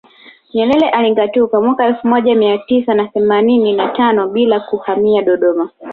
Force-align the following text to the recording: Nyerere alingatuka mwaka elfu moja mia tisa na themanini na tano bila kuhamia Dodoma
Nyerere 0.53 0.89
alingatuka 0.89 1.61
mwaka 1.61 1.85
elfu 1.85 2.07
moja 2.07 2.35
mia 2.35 2.57
tisa 2.57 2.93
na 2.93 3.07
themanini 3.07 3.73
na 3.73 3.87
tano 3.87 4.27
bila 4.27 4.59
kuhamia 4.59 5.21
Dodoma 5.21 5.69